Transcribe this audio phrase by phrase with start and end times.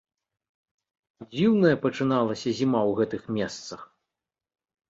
[1.33, 3.81] Дзіўная пачыналася зіма ў гэтых месцах.